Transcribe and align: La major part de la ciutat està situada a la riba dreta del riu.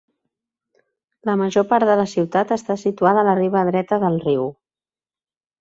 La 1.31 1.35
major 1.41 1.67
part 1.75 1.91
de 1.91 1.97
la 2.01 2.07
ciutat 2.15 2.53
està 2.57 2.79
situada 2.85 3.23
a 3.25 3.29
la 3.31 3.39
riba 3.41 3.65
dreta 3.71 4.03
del 4.07 4.21
riu. 4.29 4.53